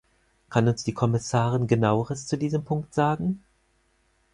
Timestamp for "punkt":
2.65-2.95